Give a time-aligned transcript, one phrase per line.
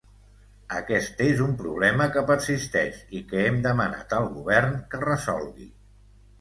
[0.77, 5.73] Aquest és un problema que persisteix i que hem demanat al govern que resolgui.